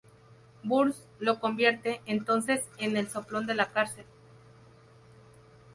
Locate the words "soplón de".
3.07-3.53